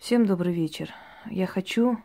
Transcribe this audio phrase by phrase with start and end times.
[0.00, 0.94] Всем добрый вечер.
[1.26, 1.98] Я хочу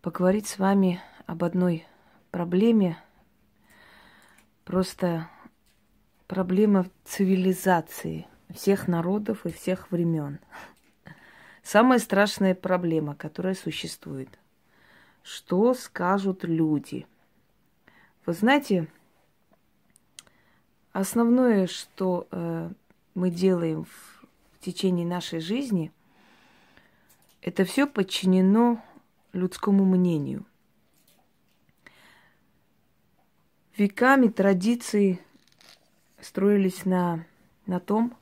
[0.00, 1.86] поговорить с вами об одной
[2.30, 2.96] проблеме,
[4.64, 5.28] просто
[6.26, 10.40] проблема цивилизации всех народов и всех времен.
[11.62, 14.30] Самая страшная проблема, которая существует.
[15.22, 17.06] Что скажут люди?
[18.24, 18.88] Вы знаете,
[20.92, 22.70] основное, что э,
[23.14, 24.24] мы делаем в,
[24.54, 25.92] в течение нашей жизни,
[27.42, 28.82] это все подчинено
[29.32, 30.44] людскому мнению.
[33.76, 35.20] Веками традиции
[36.20, 37.24] строились на,
[37.66, 38.16] на том,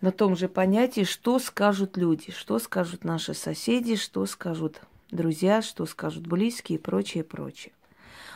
[0.00, 5.86] на том же понятии, что скажут люди, что скажут наши соседи, что скажут друзья, что
[5.86, 7.72] скажут близкие и прочее, прочее.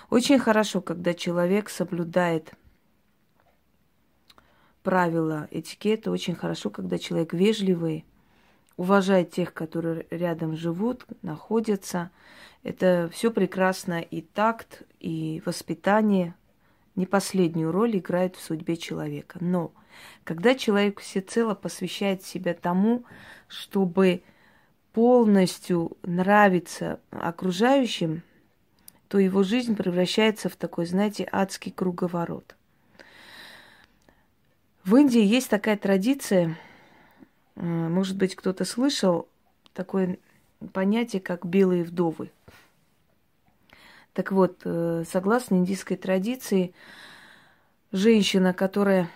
[0.09, 2.55] Очень хорошо, когда человек соблюдает
[4.83, 8.07] правила этикета, очень хорошо, когда человек вежливый,
[8.79, 12.11] уважает тех, которые рядом живут, находятся.
[12.63, 16.35] Это все прекрасно, и такт, и воспитание
[16.95, 19.39] не последнюю роль играет в судьбе человека.
[19.41, 19.73] Но
[20.25, 23.05] когда человек всецело посвящает себя тому,
[23.49, 24.23] чтобы
[24.93, 28.23] полностью нравиться окружающим,
[29.09, 32.55] то его жизнь превращается в такой, знаете, адский круговорот.
[34.85, 36.57] В Индии есть такая традиция–
[37.59, 39.29] может быть, кто-то слышал
[39.75, 40.19] такое
[40.73, 42.31] понятие, как белые вдовы.
[44.13, 46.73] Так вот, э, согласно индийской традиции,
[47.91, 49.11] женщина, которая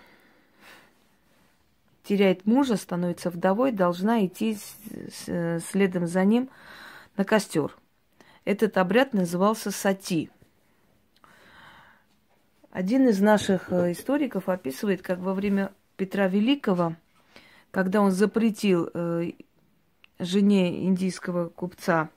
[2.03, 4.59] теряет мужа, становится вдовой, должна идти
[5.61, 6.51] следом за ним
[7.17, 7.77] на костер.
[8.45, 10.31] Этот обряд назывался сати.
[12.73, 16.97] Один из наших э, историков описывает, как во время Петра Великого–
[17.73, 19.33] когда он запретил э,
[20.21, 22.11] жене индийского купца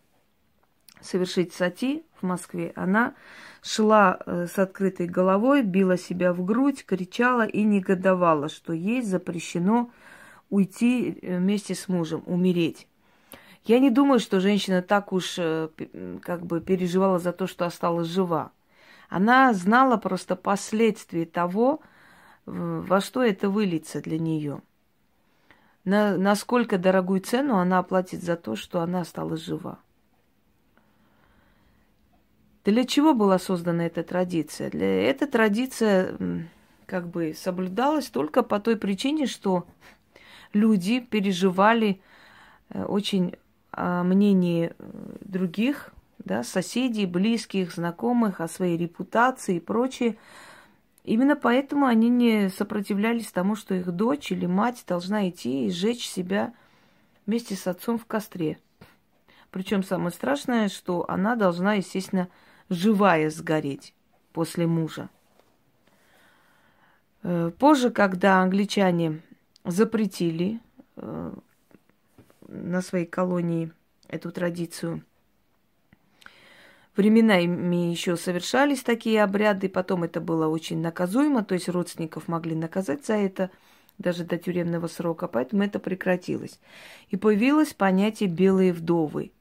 [1.01, 3.15] совершить сати в Москве, она
[3.63, 9.89] шла э, с открытой головой, била себя в грудь, кричала и негодовала, что ей запрещено
[10.49, 12.87] уйти э, вместе с мужем, умереть.
[13.63, 15.69] Я не думаю, что женщина так уж э,
[16.21, 18.51] как бы переживала за то, что осталась жива.
[19.07, 21.79] Она знала просто последствия того,
[22.45, 24.61] во что это выльется для нее
[25.85, 29.79] на, насколько дорогую цену она оплатит за то, что она осталась жива.
[32.65, 34.71] Для чего была создана эта традиция?
[34.71, 36.17] Для эта традиция
[36.87, 39.67] как бы соблюдалась только по той причине, что
[40.53, 42.01] люди переживали
[42.69, 43.35] э, очень
[43.71, 50.17] о мнении э, других, да, соседей, близких, знакомых, о своей репутации и прочее.
[51.05, 56.09] Именно поэтому они не сопротивлялись тому, что их дочь или мать должна идти и сжечь
[56.09, 56.51] себя
[57.27, 58.57] вместе с отцом в костре.
[59.51, 62.27] Причем самое страшное, что она должна, естественно,
[62.69, 63.93] живая сгореть
[64.33, 65.09] после мужа.
[67.21, 69.21] Э, позже, когда англичане
[69.63, 70.59] запретили
[70.95, 71.33] э,
[72.47, 73.71] на своей колонии
[74.07, 75.03] эту традицию–
[76.95, 83.05] временами еще совершались такие обряды, потом это было очень наказуемо, то есть родственников могли наказать
[83.05, 83.51] за это
[83.97, 86.59] даже до тюремного срока, поэтому это прекратилось.
[87.09, 89.31] И появилось понятие «белые вдовы»,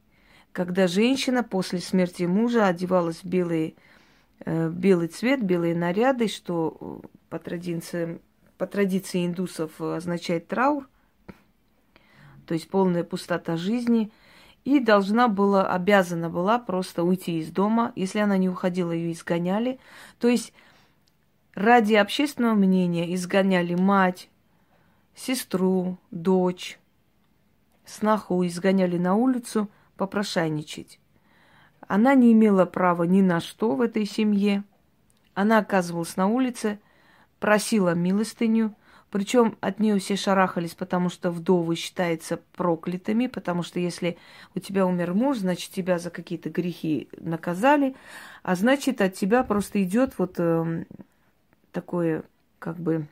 [0.53, 3.75] когда женщина после смерти мужа одевалась в белые,
[4.45, 8.21] э, белый цвет, белые наряды, что э, по традиции,
[8.59, 10.89] по традиции индусов означает траур,
[12.47, 14.11] то есть полная пустота жизни–
[14.65, 17.93] и должна была, обязана была просто уйти из дома.
[17.97, 19.79] Если она не уходила, ее изгоняли.
[20.19, 20.53] То есть
[21.55, 24.31] ради общественного мнения изгоняли мать,
[25.15, 26.79] сестру, дочь,
[27.85, 30.99] снаху изгоняли на улицу попрошайничать.
[31.87, 34.65] Она не имела права ни на что в этой семье.
[35.35, 36.81] Она оказывалась на улице,
[37.39, 38.75] просила милостыню–
[39.15, 44.19] причем от нее все шарахались, потому что вдовы считаются проклятыми, потому что если
[44.57, 47.95] у тебя умер муж, значит, тебя за какие-то грехи наказали,
[48.43, 50.85] а значит, от тебя просто идет вот э,
[51.71, 52.25] такое,
[52.59, 53.07] как бы,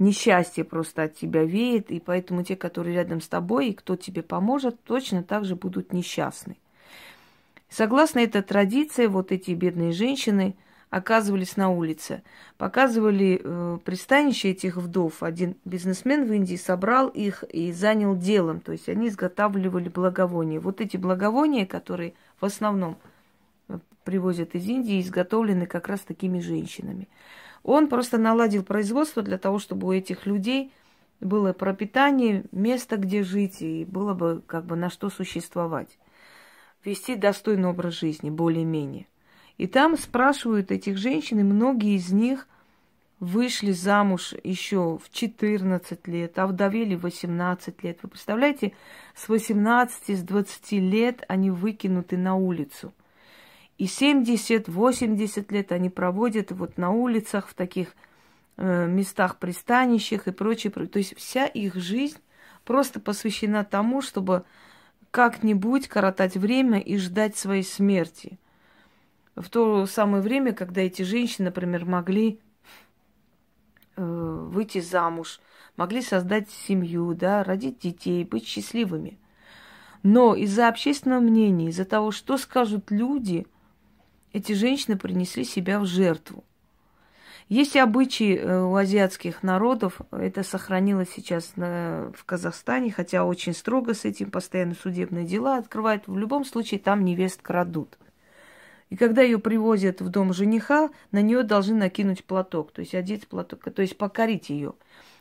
[0.00, 4.24] несчастье просто от тебя веет, и поэтому те, которые рядом с тобой, и кто тебе
[4.24, 6.56] поможет, точно так же будут несчастны.
[7.68, 10.56] Согласно этой традиции, вот эти бедные женщины–
[10.92, 12.22] оказывались на улице.
[12.58, 15.22] Показывали э, пристанище этих вдов.
[15.22, 18.60] Один бизнесмен в Индии собрал их и занял делом.
[18.60, 20.60] То есть они изготавливали благовония.
[20.60, 22.98] Вот эти благовония, которые в основном
[23.68, 27.08] э, привозят из Индии, изготовлены как раз такими женщинами.
[27.62, 30.74] Он просто наладил производство для того, чтобы у этих людей
[31.20, 35.96] было пропитание, место, где жить, и было бы как бы на что существовать.
[36.84, 39.06] Вести достойный образ жизни, более-менее.
[39.62, 42.48] И там спрашивают этих женщин, и многие из них
[43.20, 48.00] вышли замуж еще в 14 лет, а вдовели в 18 лет.
[48.02, 48.72] Вы представляете,
[49.14, 52.92] с 18, с 20 лет они выкинуты на улицу.
[53.78, 57.94] И 70-80 лет они проводят вот на улицах, в таких
[58.56, 60.72] э, местах пристанищах и прочее.
[60.72, 62.18] То есть вся их жизнь
[62.64, 64.42] просто посвящена тому, чтобы
[65.12, 68.40] как-нибудь коротать время и ждать своей смерти.
[69.34, 72.38] В то самое время, когда эти женщины, например, могли
[73.96, 75.40] э, выйти замуж,
[75.76, 79.18] могли создать семью, да, родить детей, быть счастливыми.
[80.02, 83.46] Но из-за общественного мнения, из-за того, что скажут люди,
[84.32, 86.44] эти женщины принесли себя в жертву.
[87.48, 93.94] Есть обычаи э, у азиатских народов, это сохранилось сейчас на, в Казахстане, хотя очень строго
[93.94, 96.06] с этим постоянно судебные дела открывают.
[96.06, 97.98] В любом случае там невест крадут.
[98.92, 103.26] И когда ее привозят в дом жениха, на нее должны накинуть платок, то есть одеть
[103.26, 104.74] платок, то есть покорить ее.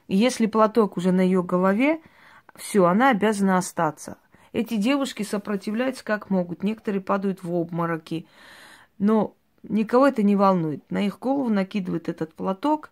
[0.09, 2.01] И если платок уже на ее голове,
[2.57, 4.17] все, она обязана остаться.
[4.51, 8.27] Эти девушки сопротивляются как могут, некоторые падают в обмороки,
[8.97, 10.83] но Никого это не волнует.
[10.91, 12.91] На их голову накидывают этот платок,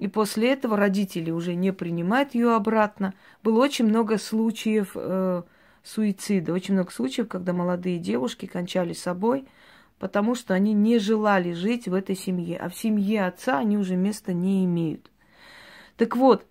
[0.00, 3.14] и после этого родители уже не принимают ее обратно.
[3.44, 5.42] Было очень много случаев э,
[5.84, 9.46] суицида, очень много случаев, когда молодые девушки кончали собой,
[9.98, 13.96] потому что они не желали жить в этой семье, а в семье отца они уже
[13.96, 15.10] места не имеют.
[15.96, 16.46] Так вот,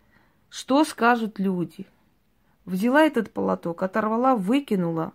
[0.49, 1.85] что скажут люди?
[2.65, 5.13] Взяла этот платок, оторвала, выкинула,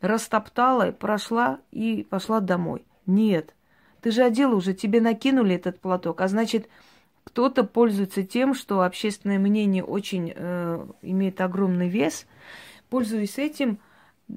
[0.00, 2.84] растоптала, прошла и пошла домой.
[3.06, 3.54] Нет,
[4.02, 6.68] ты же одела уже, тебе накинули этот платок, а значит,
[7.24, 12.26] кто-то пользуется тем, что общественное мнение очень э, имеет огромный вес,
[12.90, 13.78] пользуясь этим,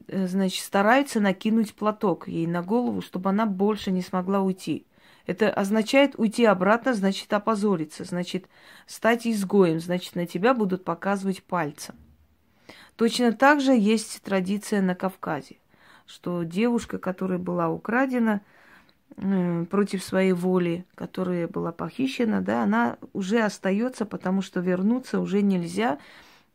[0.07, 4.85] значит, старается накинуть платок ей на голову, чтобы она больше не смогла уйти.
[5.25, 8.47] Это означает уйти обратно, значит опозориться, значит
[8.87, 11.95] стать изгоем, значит на тебя будут показывать пальцем.
[12.95, 15.57] Точно так же есть традиция на Кавказе,
[16.05, 18.41] что девушка, которая была украдена,
[19.69, 25.97] против своей воли, которая была похищена, да, она уже остается, потому что вернуться уже нельзя,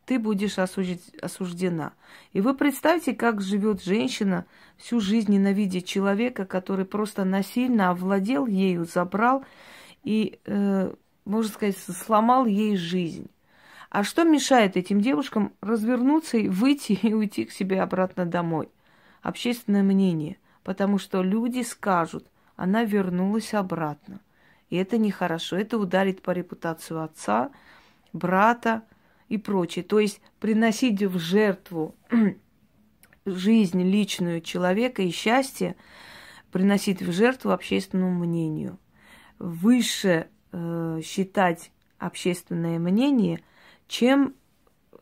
[0.05, 1.93] ты будешь осуждена.
[2.31, 4.45] И вы представьте, как живет женщина
[4.77, 9.43] всю жизнь ненавидя человека, который просто насильно овладел ею, забрал
[10.03, 10.93] и, э,
[11.25, 13.29] можно сказать, сломал ей жизнь.
[13.89, 18.69] А что мешает этим девушкам развернуться и выйти и уйти к себе обратно домой?
[19.21, 20.37] Общественное мнение.
[20.63, 24.19] Потому что люди скажут, она вернулась обратно.
[24.69, 25.57] И это нехорошо.
[25.57, 27.51] Это ударит по репутации отца,
[28.13, 28.83] брата
[29.29, 29.83] и прочее.
[29.83, 31.95] То есть приносить в жертву
[33.25, 35.75] жизнь личную человека и счастье,
[36.51, 38.79] приносить в жертву общественному мнению.
[39.39, 43.41] Выше э, считать общественное мнение,
[43.87, 44.35] чем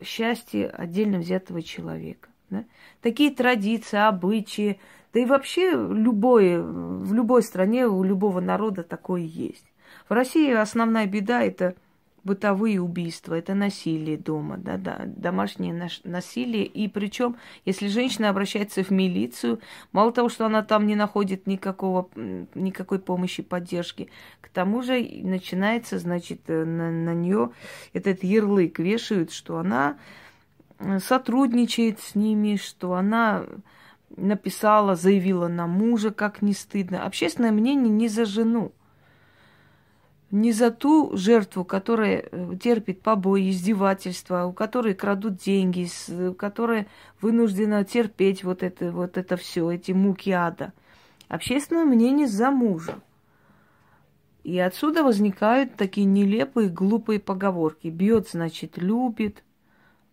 [0.02, 2.28] счастье отдельно взятого человека.
[2.50, 2.64] Да?
[3.00, 4.80] Такие традиции, обычаи,
[5.12, 9.64] да и вообще любой, в любой стране у любого народа такое есть.
[10.08, 11.76] В России основная беда– это
[12.24, 16.64] бытовые убийства, это насилие дома, да, да, домашнее насилие.
[16.64, 19.60] И причем, если женщина обращается в милицию,
[19.92, 22.08] мало того, что она там не находит никакого,
[22.54, 24.08] никакой помощи, поддержки,
[24.40, 27.50] к тому же начинается, значит, э, на, на нее
[27.92, 29.98] этот ярлык вешают, что она
[30.78, 33.44] э, сотрудничает с ними, что она
[34.16, 37.04] написала, заявила на мужа, как не стыдно.
[37.04, 38.72] Общественное мнение не за жену,
[40.34, 45.88] не за ту жертву, которая э, терпит побои, издевательства, у которой крадут деньги,
[46.34, 46.88] которая
[47.20, 50.72] вынуждена терпеть вот это, вот это все, эти муки ада.
[51.28, 52.96] Общественное мнение за мужа.
[54.42, 57.86] И отсюда возникают такие нелепые, глупые поговорки.
[57.86, 59.44] Бьет, значит, любит.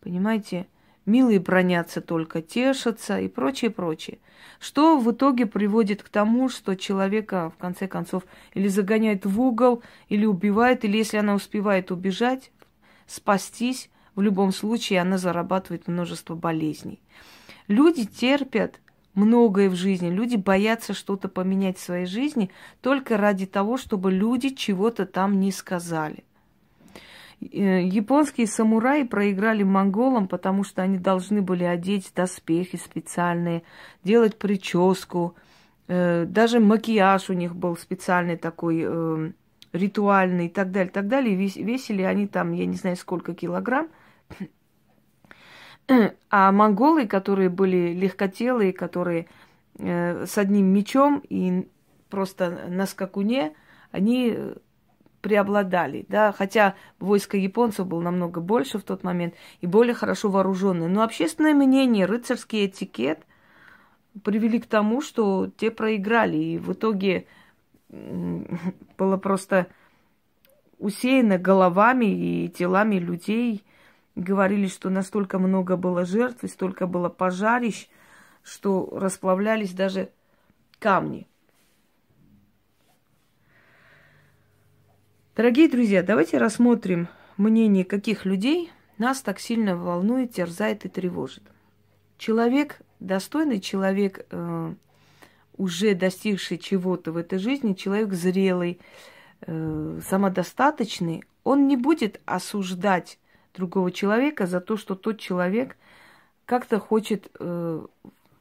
[0.01, 0.67] Понимаете?
[1.05, 4.19] Милые бронятся только, тешатся и прочее, прочее.
[4.59, 9.81] Что в итоге приводит к тому, что человека, в конце концов, или загоняет в угол,
[10.09, 12.51] или убивает, или если она успевает убежать,
[13.07, 17.01] спастись, в любом случае она зарабатывает множество болезней.
[17.67, 18.79] Люди терпят
[19.13, 24.49] многое в жизни, люди боятся что-то поменять в своей жизни только ради того, чтобы люди
[24.49, 26.23] чего-то там не сказали.
[27.41, 33.63] Э, японские самураи проиграли монголам, потому что они должны были одеть доспехи специальные,
[34.03, 35.35] делать прическу.
[35.87, 39.31] Э, даже макияж у них был специальный такой, э,
[39.73, 41.35] ритуальный и так далее, так далее.
[41.35, 43.89] Весили они там, я не знаю, сколько килограмм–
[46.29, 49.27] А монголы, которые были легкотелые, которые
[49.77, 51.67] с одним мечом и
[52.09, 53.53] просто на скакуне,
[53.91, 54.37] они
[55.21, 60.89] преобладали, да, хотя войско японцев было намного больше в тот момент и более хорошо вооруженные.
[60.89, 63.19] Но общественное мнение, рыцарский этикет
[64.23, 67.25] привели к тому, что те проиграли, и в итоге
[67.89, 69.67] было просто
[70.79, 73.63] усеяно головами и телами людей.
[74.15, 77.87] Говорили, что настолько много было жертв и столько было пожарищ,
[78.43, 80.09] что расплавлялись даже
[80.79, 81.27] камни.
[85.33, 87.07] Дорогие друзья, давайте рассмотрим
[87.37, 91.43] мнение каких людей нас так сильно волнует, терзает и тревожит.
[92.17, 94.73] Человек, достойный человек, э,
[95.55, 98.81] уже достигший чего-то в этой жизни, человек зрелый,
[99.47, 103.17] э, самодостаточный, он не будет осуждать
[103.53, 105.77] другого человека за то, что тот человек
[106.45, 107.85] как-то хочет э,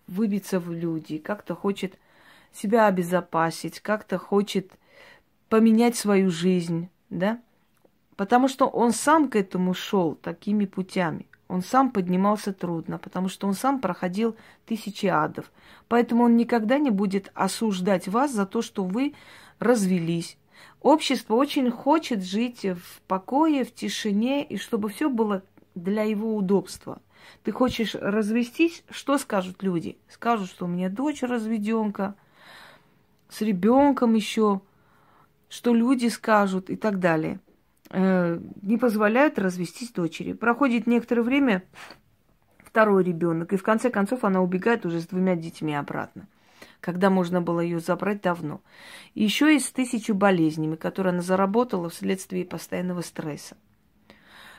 [0.09, 1.97] выбиться в люди, как-то хочет
[2.53, 4.73] себя обезопасить, как-то хочет
[5.51, 7.39] поменять свою жизнь, да?
[8.17, 11.27] Потому что он сам к этому шел такими путями.
[11.49, 15.51] Он сам поднимался трудно, потому что он сам проходил тысячи адов.
[15.89, 19.15] Поэтому он никогда не будет осуждать вас за то, что вы
[19.59, 20.39] развелись.
[20.81, 25.43] Общество очень хочет жить в покое, в тишине, и чтобы все было
[25.75, 27.03] для его удобства.
[27.43, 29.99] Ты хочешь развестись, что скажут люди?
[30.09, 32.15] Скажут, что у меня дочь разведенка,
[33.29, 34.61] с ребенком еще,
[35.51, 37.41] что люди скажут и так далее.
[37.91, 40.33] Э, не позволяют развестись дочери.
[40.33, 41.65] Проходит некоторое время,
[42.59, 46.29] второй ребенок, и в конце концов она убегает уже с двумя детьми обратно,
[46.81, 48.61] когда можно было ее забрать давно.
[49.15, 53.57] Еще и с тысячу болезнями, которые она заработала вследствие постоянного стресса.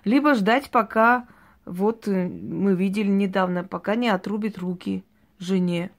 [0.03, 1.25] Либо ждать, пока,
[1.63, 5.05] вот э, мы видели недавно, пока не отрубит руки
[5.39, 5.89] жене,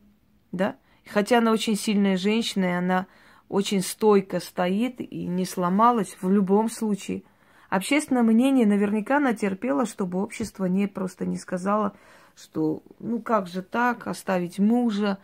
[0.52, 0.76] да?
[1.06, 3.06] Хотя она очень сильная женщина, и она
[3.52, 7.22] очень стойко стоит и не сломалась в любом случае.
[7.68, 11.94] Общественное мнение наверняка натерпело, чтобы общество не просто не сказало,
[12.34, 15.18] что ну как же так, оставить мужа,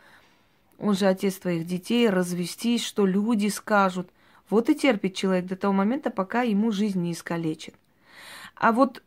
[0.78, 4.10] он же отец твоих детей, развестись, что люди скажут.
[4.50, 7.76] Вот и терпит человек до того момента, пока ему жизнь не искалечит.
[8.56, 9.02] А вот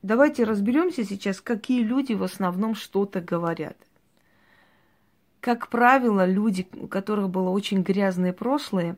[0.00, 3.76] давайте разберемся сейчас, какие люди в основном что-то говорят.
[5.44, 8.96] Как правило, люди, у которых было очень грязное прошлое,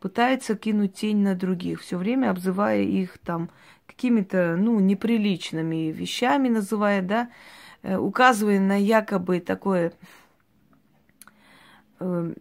[0.00, 3.50] пытаются кинуть тень на других, все время обзывая их там
[3.86, 7.28] какими-то, ну, неприличными вещами, называя, да,
[7.82, 9.92] э, указывая на якобы такое
[12.00, 12.32] э,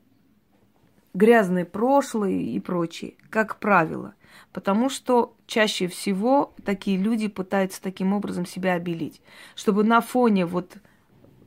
[1.13, 4.15] грязное прошлое и прочее, как правило.
[4.53, 9.21] Потому что чаще всего такие люди пытаются таким образом себя обелить,
[9.55, 10.77] чтобы на фоне вот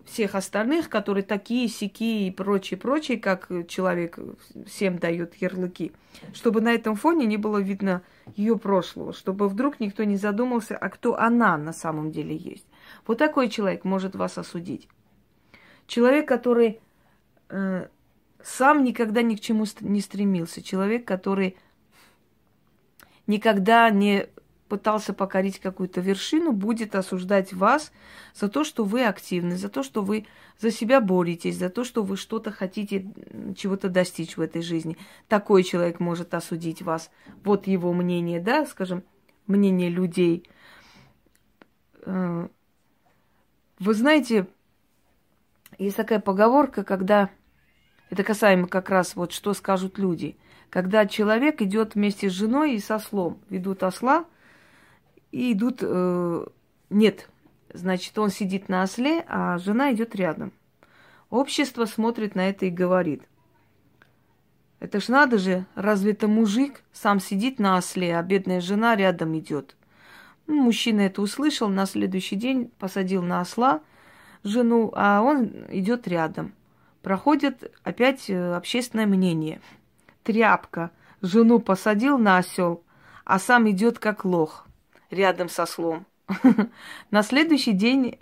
[0.08, 4.18] всех остальных, которые такие, сякие и прочие, прочие, как человек
[4.66, 5.92] всем дает ярлыки,
[6.32, 8.02] чтобы на этом фоне не было видно
[8.34, 12.66] ее прошлого, чтобы вдруг никто не задумался, а кто она на самом деле есть.
[13.06, 14.88] Вот такой человек может вас осудить.
[15.86, 16.80] Человек, который
[17.50, 17.88] э,
[18.42, 21.56] сам никогда ни к чему не стремился, человек, который
[23.26, 24.28] никогда не
[24.68, 27.90] пытался покорить какую-то вершину, будет осуждать вас
[28.34, 30.26] за то, что вы активны, за то, что вы
[30.58, 33.06] за себя боретесь, за то, что вы что-то хотите,
[33.56, 34.96] чего-то достичь в этой жизни.
[35.26, 37.10] Такой человек может осудить вас.
[37.44, 39.02] Вот его мнение, да, скажем,
[39.46, 40.48] мнение людей.
[42.02, 42.48] Э,
[43.78, 44.46] вы знаете,
[45.78, 47.30] есть такая поговорка, когда
[48.10, 50.36] это касаемо как раз вот что скажут люди.
[50.70, 54.26] Когда человек идет вместе с женой и со слом, ведут осла–
[55.32, 55.78] и идут...
[55.82, 56.46] Э,
[56.90, 57.28] нет,
[57.72, 60.52] значит, он сидит на осле, а жена идет рядом.
[61.30, 63.22] Общество смотрит на это и говорит.
[64.80, 69.36] Это ж надо же, разве это мужик сам сидит на осле, а бедная жена рядом
[69.36, 69.76] идет.
[70.46, 73.80] Ну, мужчина это услышал, на следующий день посадил на осла
[74.44, 76.54] жену, а он идет рядом.
[77.02, 79.60] Проходит опять э, общественное мнение.
[80.22, 80.90] Тряпка.
[81.20, 82.84] Жену посадил на осел,
[83.24, 84.67] а сам идет как лох
[85.10, 86.06] рядом со слом.
[87.10, 88.18] На следующий день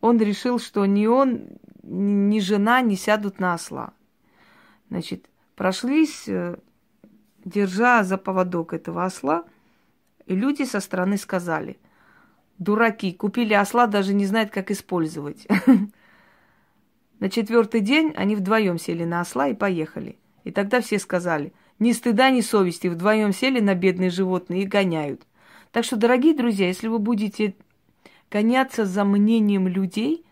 [0.00, 1.42] он решил, что ни он,
[1.82, 3.92] ни жена не сядут на осла.
[4.88, 6.56] Значит, прошлись, э,
[7.44, 9.44] держа за поводок этого осла,
[10.26, 11.78] и люди со стороны сказали,
[12.58, 15.46] дураки, купили осла, даже не знают, как использовать.
[17.20, 20.18] На четвертый день они вдвоем сели на осла и поехали.
[20.44, 25.26] И тогда все сказали, ни стыда, ни совести, вдвоем сели на бедные животные и гоняют.
[25.72, 27.54] Так что, дорогие друзья, если вы будете
[28.30, 30.24] гоняться за мнением людей.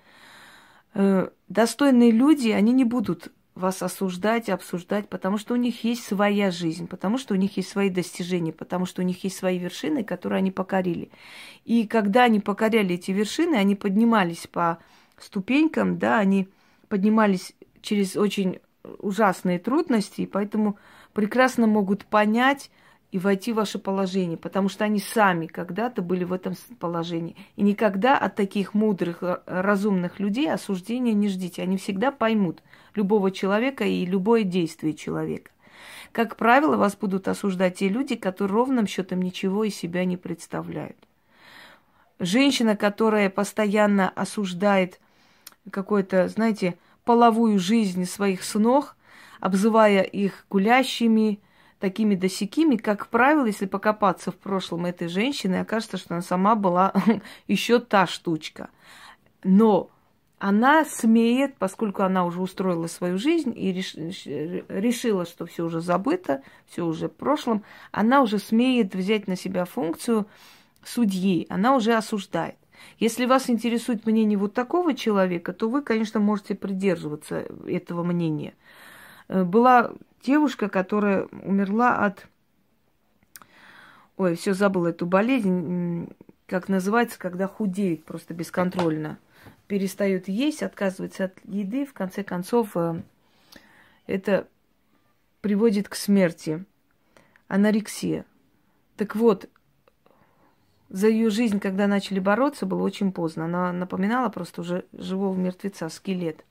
[0.94, 6.52] Э, достойные люди, они не будут вас осуждать, обсуждать, потому что у них есть своя
[6.52, 10.04] жизнь, потому что у них есть свои достижения, потому что у них есть свои вершины,
[10.04, 11.10] которые они покорили.
[11.64, 14.78] И когда они покоряли эти вершины, они поднимались по
[15.18, 16.48] ступенькам, да, они
[16.88, 17.52] поднимались
[17.82, 18.60] через очень
[19.00, 20.78] ужасные трудности, и поэтому
[21.12, 22.70] прекрасно могут понять
[23.10, 27.36] и войти в ваше положение, потому что они сами когда-то были в этом положении.
[27.56, 31.62] И никогда от таких мудрых, э, разумных людей осуждения не ждите.
[31.62, 32.62] Они всегда поймут
[32.94, 35.50] любого человека и любое действие человека.
[36.12, 40.96] Как правило, вас будут осуждать те люди, которые ровным счетом ничего из себя не представляют.
[42.18, 45.00] Женщина, которая постоянно осуждает
[45.70, 48.96] какую-то, знаете, половую жизнь своих снов,
[49.40, 51.40] обзывая их гулящими,
[51.78, 56.92] такими досякими, как правило, если покопаться в прошлом этой женщины, окажется, что она сама была
[57.46, 58.70] еще та штучка.
[59.44, 59.90] Но
[60.38, 63.94] она смеет, поскольку она уже устроила свою жизнь и реш,
[64.68, 69.64] решила, что все уже забыто, все уже в прошлом, она уже смеет взять на себя
[69.64, 70.26] функцию
[70.84, 72.56] судьи, она уже осуждает.
[73.00, 78.54] Если вас интересует мнение вот такого человека, то вы, конечно, можете придерживаться этого мнения.
[79.28, 79.92] Э, была
[80.28, 82.26] девушка, которая умерла от...
[84.18, 86.08] Ой, все забыла эту болезнь,
[86.46, 89.18] как называется, когда худеет просто бесконтрольно.
[89.68, 93.00] Перестает есть, отказывается от еды, в конце концов э,
[94.06, 94.46] это
[95.40, 96.64] приводит к смерти.
[97.46, 98.26] Анорексия.
[98.98, 99.48] Так вот,
[100.90, 103.46] за ее жизнь, когда начали бороться, было очень поздно.
[103.46, 106.44] Она напоминала просто уже живого мертвеца, скелет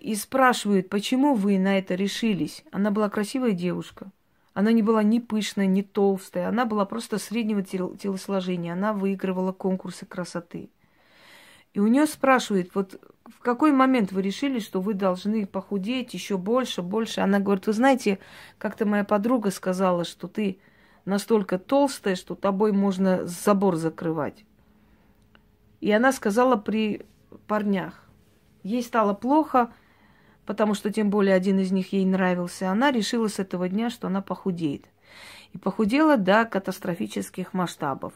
[0.00, 2.64] и спрашивают, почему вы на это решились.
[2.72, 4.10] Она была красивая девушка.
[4.54, 6.48] Она не была ни пышная, ни толстая.
[6.48, 8.72] Она была просто среднего телосложения.
[8.72, 10.70] Она выигрывала конкурсы красоты.
[11.72, 16.36] И у нее спрашивают, вот в какой момент вы решили, что вы должны похудеть еще
[16.36, 17.20] больше, больше?
[17.20, 18.18] Она говорит, вы знаете,
[18.58, 20.58] как-то моя подруга сказала, что ты
[21.04, 24.44] настолько толстая, что тобой можно забор закрывать.
[25.80, 27.06] И она сказала при
[27.46, 28.04] парнях.
[28.62, 29.72] Ей стало плохо,
[30.46, 34.08] потому что тем более один из них ей нравился, она решила с этого дня, что
[34.08, 34.86] она похудеет.
[35.52, 38.12] И похудела до катастрофических масштабов.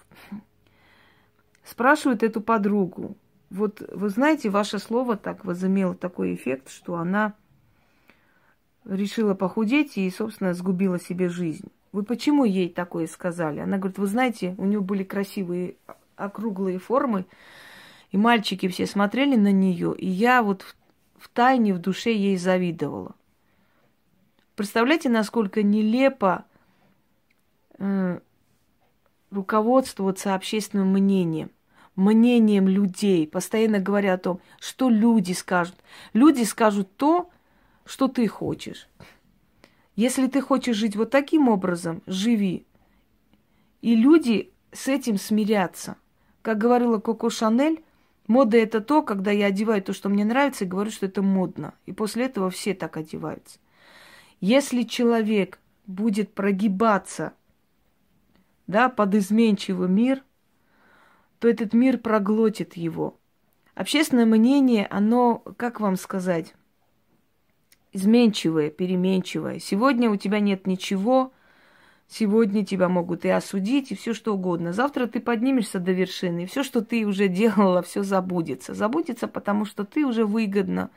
[1.64, 3.16] Спрашивают эту подругу.
[3.50, 7.34] Вот вы знаете, ваше слово так возымело такой эффект, что она
[8.84, 11.68] решила похудеть и, собственно, сгубила себе жизнь.
[11.92, 13.60] Вы почему ей такое сказали?
[13.60, 15.76] Она говорит, вы знаете, у нее были красивые
[16.16, 17.26] округлые формы,
[18.10, 20.76] и мальчики все смотрели на нее, и я вот
[21.18, 23.14] в тайне в душе ей завидовала.
[24.57, 26.44] Представляете, насколько нелепо
[27.79, 28.20] э,
[29.31, 31.50] руководствоваться общественным мнением,
[31.96, 35.77] мнением людей, постоянно говоря о том, что люди скажут.
[36.12, 37.31] Люди скажут то,
[37.85, 38.88] что ты хочешь.
[39.96, 42.66] Если ты хочешь жить вот таким образом, живи.
[43.81, 45.96] И люди с этим смирятся.
[46.42, 47.85] Как говорила Коко Шанель,
[48.26, 51.74] Мода это то, когда я одеваю то, что мне нравится, и говорю, что это модно.
[51.87, 53.58] И после этого все так одеваются.
[54.40, 57.34] Если человек будет прогибаться
[58.66, 60.22] да, под изменчивый мир,
[61.38, 63.18] то этот мир проглотит его.
[63.74, 66.54] Общественное мнение, оно, как вам сказать,
[67.92, 69.58] изменчивое, переменчивое.
[69.58, 71.32] Сегодня у тебя нет ничего,
[72.06, 74.72] Сегодня тебя могут и осудить, и все что угодно.
[74.72, 78.74] Завтра ты поднимешься до вершины, и все, что ты уже делала, все забудется.
[78.74, 80.90] Забудется, потому что ты уже выгодно.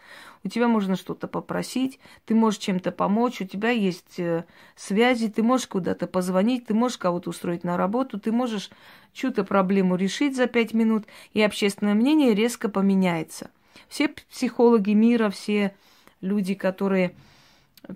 [0.44, 5.42] У тебя можно что-то попросить, ты можешь чем-то помочь, у тебя есть э, связи, ты
[5.44, 8.70] можешь куда-то позвонить, ты можешь кого-то устроить на работу, ты можешь
[9.14, 13.50] чью-то проблему решить за пять минут, и общественное мнение резко поменяется.
[13.90, 15.74] Все психологи мира, все
[16.22, 17.16] люди, которые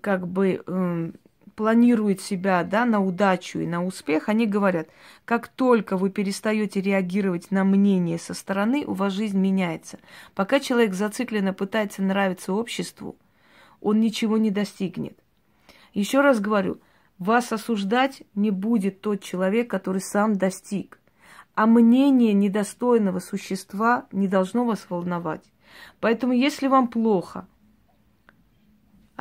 [0.02, 1.14] как бы
[1.56, 4.90] планирует себя да, на удачу и на успех, они говорят,
[5.26, 10.00] как только вы перестаете реагировать на мнение со стороны, у вас жизнь меняется.
[10.36, 13.16] Пока человек зацикленно пытается нравиться обществу,
[13.82, 15.18] он ничего не достигнет.
[15.94, 16.80] Еще раз говорю,
[17.18, 21.00] вас осуждать не будет тот человек, который сам достиг.
[21.54, 25.44] А мнение недостойного существа не должно вас волновать.
[26.00, 27.46] Поэтому, если вам плохо,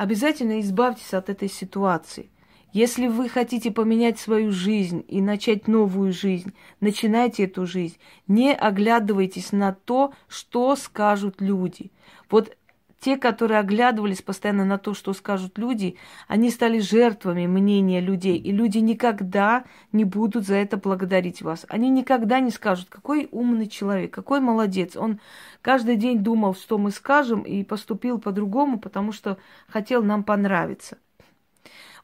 [0.01, 2.31] обязательно избавьтесь от этой ситуации.
[2.73, 7.97] Если вы хотите поменять свою жизнь и начать новую жизнь, начинайте эту жизнь.
[8.27, 11.91] Не оглядывайтесь на то, что скажут люди.
[12.31, 12.57] Вот
[13.01, 18.37] Те, которые оглядывались постоянно на то, что скажут люди, они стали жертвами мнения людей.
[18.37, 21.65] И люди никогда не будут за это благодарить вас.
[21.67, 24.95] Они никогда не скажут, какой умный человек, какой молодец.
[24.95, 25.19] Он
[25.63, 30.99] каждый день думал, что мы скажем, и поступил по-другому, потому что хотел нам понравиться.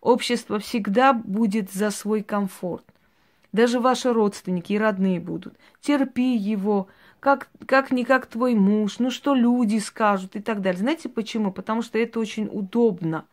[0.01, 2.85] Общество всегда будет за свой комфорт.
[3.51, 5.53] Даже ваши родственники и родные будут.
[5.79, 6.87] Терпи его,
[7.27, 10.79] как, как не как твой муж, ну что люди скажут и так далее.
[10.79, 11.51] Знаете почему?
[11.51, 13.25] Потому что это очень удобно,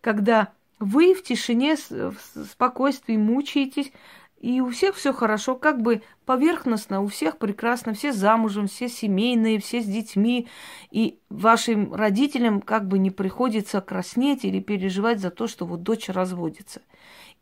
[0.00, 2.14] когда вы в тишине, в
[2.50, 3.92] спокойствии мучаетесь,
[4.40, 9.60] и у всех все хорошо, как бы поверхностно, у всех прекрасно, все замужем, все семейные,
[9.60, 10.48] все с детьми,
[10.90, 16.08] и вашим родителям как бы не приходится краснеть или переживать за то, что вот дочь
[16.08, 16.80] разводится.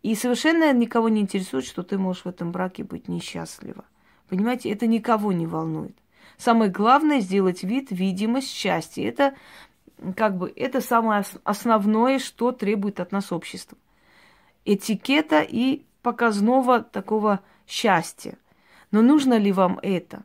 [0.02, 3.84] И совершенно никого не интересует, что ты можешь в этом браке быть несчастлива.
[4.30, 5.96] Понимаете, это никого не волнует.
[6.38, 9.06] Самое главное сделать вид, видимость счастья.
[9.06, 9.34] Это
[10.16, 13.76] как бы это самое основное, что требует от нас общество.
[14.64, 18.38] Этикета и показного такого счастья.
[18.92, 20.22] Но нужно ли вам это?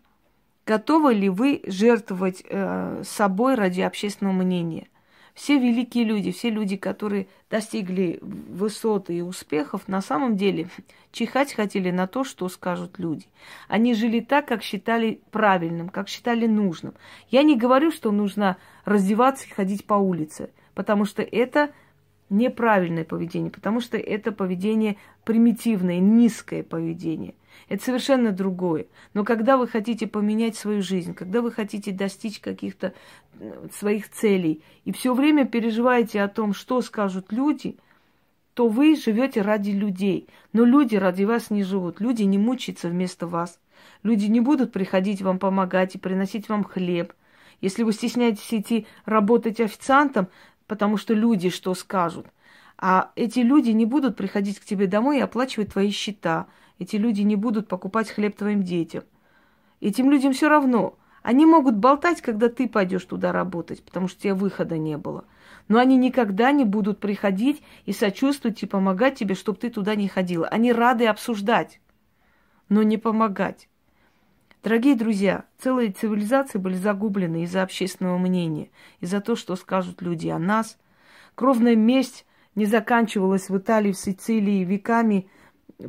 [0.65, 4.88] Готовы ли вы жертвовать э, собой ради общественного мнения?
[5.36, 10.69] Все великие люди, все люди, которые достигли высоты и успехов, на самом деле
[11.12, 13.26] чихать хотели на то, что скажут люди.
[13.67, 16.93] Они жили так, как считали правильным, как считали нужным.
[17.30, 21.71] Я не говорю, что нужно раздеваться и ходить по улице, потому что это
[22.30, 24.95] неправильное поведение, потому что это поведение
[25.26, 27.36] примитивное, низкое поведение.
[27.68, 28.88] Это совершенно другое.
[29.13, 32.94] Но когда вы хотите поменять свою жизнь, когда вы хотите достичь каких-то
[33.39, 37.78] э, своих целей, и все время переживаете о том, что скажут люди,
[38.54, 40.28] то вы живете ради людей.
[40.54, 42.00] Но люди ради вас не живут.
[42.00, 43.60] Люди не мучаются вместо вас.
[44.02, 47.13] Люди не будут приходить вам помогать и приносить вам хлеб.
[47.62, 50.28] Если вы стесняетесь идти работать официантом,
[50.68, 52.28] потому что люди что скажут.
[52.78, 56.48] А эти люди не будут приходить к тебе домой и оплачивать твои счета.
[56.79, 59.03] Эти люди не будут покупать хлеб твоим детям.
[59.81, 60.97] Этим людям все равно.
[61.21, 65.25] Они могут болтать, когда ты пойдешь туда работать, потому что у тебя выхода не было.
[65.67, 70.07] Но они никогда не будут приходить и сочувствовать и помогать тебе, чтобы ты туда не
[70.07, 70.47] ходила.
[70.47, 71.79] Они рады обсуждать,
[72.69, 73.67] но не помогать.
[74.63, 80.39] Дорогие друзья, целые цивилизации были загублены из-за общественного мнения, из-за того, что скажут люди о
[80.39, 80.77] нас.
[81.35, 85.27] Кровная месть не заканчивалась в Италии, в Сицилии веками,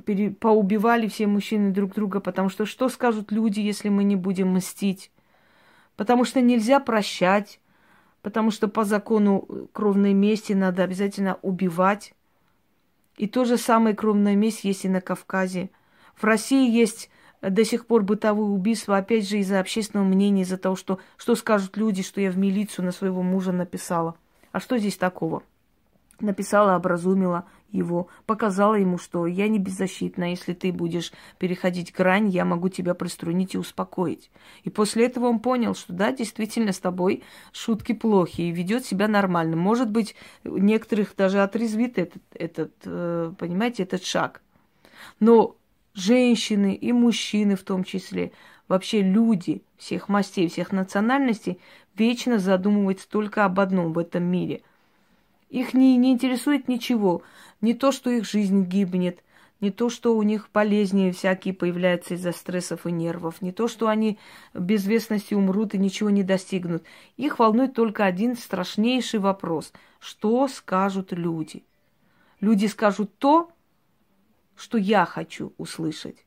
[0.04, 4.54] пере, поубивали все мужчины друг друга, потому что что скажут люди, если мы не будем
[4.54, 5.10] мстить?
[5.96, 7.60] Потому что нельзя прощать,
[8.22, 12.14] потому что по закону кровной мести надо обязательно убивать.
[13.16, 15.70] И то же самое кровная месть есть и на Кавказе.
[16.14, 20.76] В России есть до сих пор бытовые убийства, опять же, из-за общественного мнения, из-за того,
[20.76, 24.16] что, что скажут люди, что я в милицию на своего мужа написала.
[24.52, 25.42] А что здесь такого?
[26.20, 32.44] Написала, образумила его, показала ему, что я не беззащитна, если ты будешь переходить грань, я
[32.44, 34.30] могу тебя приструнить и успокоить.
[34.64, 39.08] И после этого он понял, что да, действительно с тобой шутки плохие, и ведет себя
[39.08, 39.56] нормально.
[39.56, 44.42] Может быть, некоторых даже отрезвит этот, этот э, понимаете, этот шаг.
[45.20, 45.56] Но
[45.94, 48.32] женщины и мужчины в том числе,
[48.68, 51.60] вообще люди всех мастей, всех национальностей,
[51.96, 54.62] вечно задумываются только об одном в этом мире.
[55.48, 57.22] Их не, не интересует ничего.
[57.60, 59.22] Не то, что их жизнь гибнет,
[59.60, 63.88] не то, что у них болезни всякие появляются из-за стрессов и нервов, не то, что
[63.88, 64.18] они
[64.52, 66.84] без вестности умрут и ничего не достигнут.
[67.16, 69.72] Их волнует только один страшнейший вопрос.
[69.98, 71.64] Что скажут люди?
[72.40, 73.50] Люди скажут то,
[74.56, 76.25] что я хочу услышать.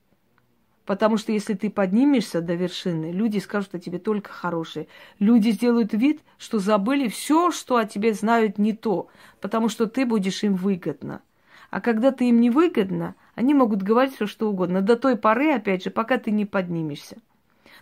[0.89, 4.87] Потому что если ты поднимешься до вершины, люди скажут о тебе только хорошее.
[5.19, 9.07] Люди сделают вид, что забыли все, что о тебе знают не то,
[9.39, 11.21] потому что ты будешь им выгодно.
[11.69, 14.81] А когда ты им не выгодно, они могут говорить все, что угодно.
[14.81, 17.17] До той поры, опять же, пока ты не поднимешься.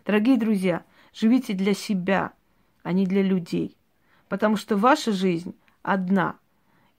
[0.06, 2.34] Дорогие друзья, живите для себя,
[2.84, 3.78] а не для людей.
[4.28, 6.36] Потому что ваша жизнь одна.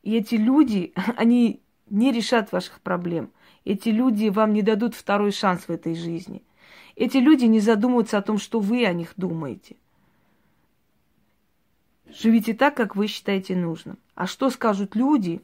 [0.03, 3.31] И эти люди, они не решат ваших проблем.
[3.69, 6.43] Эти люди вам не дадут второй шанс в этой жизни.
[6.97, 9.77] Эти люди не задумываются о том, что вы о них думаете.
[12.09, 13.99] Живите так, как вы считаете нужным.
[14.15, 15.43] А что скажут люди,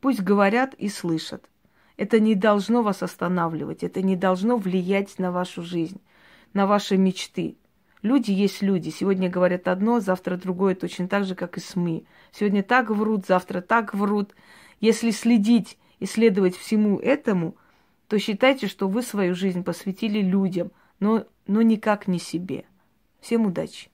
[0.00, 1.50] пусть говорят и слышат.
[1.96, 6.00] Это не должно вас останавливать, это не должно влиять на вашу жизнь,
[6.52, 7.56] на ваши мечты.
[8.02, 8.90] Люди есть люди.
[8.90, 12.06] Сегодня говорят одно, завтра другое, точно так же, как и СМИ.
[12.30, 14.36] Сегодня так врут, завтра так врут.
[14.78, 17.56] Если следить и следовать всему этому,
[18.08, 22.64] то считайте, что вы свою жизнь посвятили людям, но, но никак не себе.
[23.20, 23.88] Всем удачи!